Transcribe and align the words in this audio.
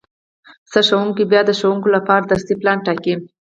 سرښوونکی 0.71 1.23
بیا 1.31 1.41
د 1.45 1.51
ښوونکو 1.59 1.87
لپاره 1.95 2.23
درسي 2.29 2.53
پلان 2.61 2.77
ټاکي 2.85 3.13